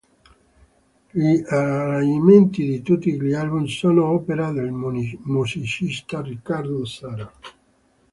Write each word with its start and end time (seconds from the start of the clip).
Gli 1.11 1.43
arrangiamenti 1.45 2.65
di 2.65 2.81
tutti 2.81 3.13
gli 3.21 3.33
album 3.33 3.65
sono 3.65 4.05
opera 4.07 4.49
del 4.51 4.71
musicista 4.71 6.23
Riccardo 6.23 6.83
Zara. 6.85 7.31